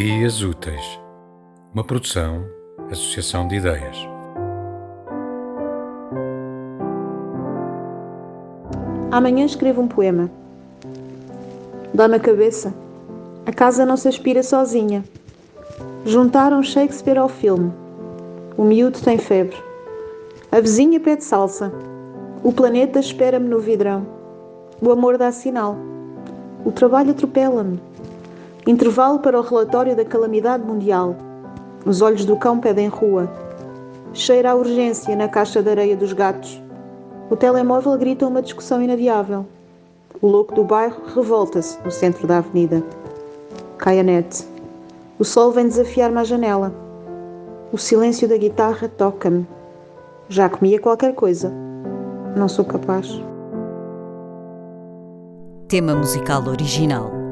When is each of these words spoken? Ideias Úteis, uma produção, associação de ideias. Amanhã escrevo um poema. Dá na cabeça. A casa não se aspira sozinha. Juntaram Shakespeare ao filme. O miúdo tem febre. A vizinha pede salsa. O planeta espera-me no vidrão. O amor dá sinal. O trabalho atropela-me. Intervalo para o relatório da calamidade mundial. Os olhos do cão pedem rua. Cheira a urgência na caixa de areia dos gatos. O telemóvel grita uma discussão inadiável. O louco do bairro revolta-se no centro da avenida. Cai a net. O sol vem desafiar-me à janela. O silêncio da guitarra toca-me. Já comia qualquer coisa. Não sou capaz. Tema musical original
Ideias 0.00 0.42
Úteis, 0.42 0.98
uma 1.74 1.84
produção, 1.84 2.46
associação 2.90 3.46
de 3.46 3.56
ideias. 3.56 3.98
Amanhã 9.10 9.44
escrevo 9.44 9.82
um 9.82 9.86
poema. 9.86 10.30
Dá 11.92 12.08
na 12.08 12.18
cabeça. 12.18 12.72
A 13.44 13.52
casa 13.52 13.84
não 13.84 13.94
se 13.98 14.08
aspira 14.08 14.42
sozinha. 14.42 15.04
Juntaram 16.06 16.62
Shakespeare 16.62 17.18
ao 17.18 17.28
filme. 17.28 17.70
O 18.56 18.64
miúdo 18.64 18.98
tem 19.02 19.18
febre. 19.18 19.58
A 20.50 20.60
vizinha 20.60 20.98
pede 20.98 21.24
salsa. 21.24 21.70
O 22.42 22.54
planeta 22.54 22.98
espera-me 23.00 23.50
no 23.50 23.60
vidrão. 23.60 24.06
O 24.80 24.90
amor 24.90 25.18
dá 25.18 25.30
sinal. 25.30 25.76
O 26.64 26.72
trabalho 26.72 27.10
atropela-me. 27.10 27.89
Intervalo 28.70 29.18
para 29.18 29.36
o 29.36 29.42
relatório 29.42 29.96
da 29.96 30.04
calamidade 30.04 30.64
mundial. 30.64 31.16
Os 31.84 32.00
olhos 32.00 32.24
do 32.24 32.36
cão 32.36 32.60
pedem 32.60 32.86
rua. 32.86 33.28
Cheira 34.12 34.52
a 34.52 34.54
urgência 34.54 35.16
na 35.16 35.26
caixa 35.26 35.60
de 35.60 35.68
areia 35.68 35.96
dos 35.96 36.12
gatos. 36.12 36.62
O 37.28 37.34
telemóvel 37.34 37.98
grita 37.98 38.28
uma 38.28 38.40
discussão 38.40 38.80
inadiável. 38.80 39.44
O 40.22 40.28
louco 40.28 40.54
do 40.54 40.62
bairro 40.62 41.02
revolta-se 41.12 41.80
no 41.84 41.90
centro 41.90 42.28
da 42.28 42.38
avenida. 42.38 42.80
Cai 43.76 43.98
a 43.98 44.04
net. 44.04 44.46
O 45.18 45.24
sol 45.24 45.50
vem 45.50 45.66
desafiar-me 45.66 46.18
à 46.18 46.22
janela. 46.22 46.72
O 47.72 47.76
silêncio 47.76 48.28
da 48.28 48.36
guitarra 48.36 48.88
toca-me. 48.88 49.48
Já 50.28 50.48
comia 50.48 50.78
qualquer 50.78 51.16
coisa. 51.16 51.52
Não 52.36 52.48
sou 52.48 52.64
capaz. 52.64 53.20
Tema 55.66 55.96
musical 55.96 56.46
original 56.46 57.19